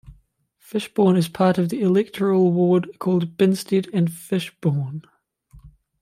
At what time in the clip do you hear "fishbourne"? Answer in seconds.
0.57-1.15, 4.11-5.03